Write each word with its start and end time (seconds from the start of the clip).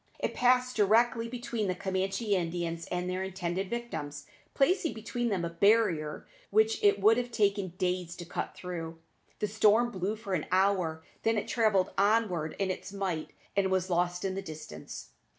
It 0.17 0.33
passed 0.33 0.75
directly 0.75 1.27
between 1.27 1.67
the 1.67 1.75
Camanchee 1.75 2.31
Indians 2.33 2.87
and 2.87 3.07
their 3.07 3.21
intended 3.21 3.69
victims, 3.69 4.25
placing 4.55 4.93
between 4.93 5.29
them 5.29 5.45
a 5.45 5.49
barrier 5.51 6.25
which 6.49 6.83
it 6.83 6.99
would 6.99 7.17
have 7.17 7.29
taken 7.29 7.73
days 7.77 8.15
to 8.15 8.25
cut 8.25 8.55
through. 8.55 8.97
The 9.37 9.47
storm 9.47 9.91
blew 9.91 10.15
for 10.15 10.33
an 10.33 10.47
hour, 10.51 11.03
then 11.21 11.37
it 11.37 11.47
travelled 11.47 11.91
onward 11.99 12.55
in 12.57 12.71
its 12.71 12.91
might, 12.91 13.29
and 13.55 13.69
was 13.69 13.91
lost 13.91 14.25
in 14.25 14.33
the 14.33 14.41
distance. 14.41 15.09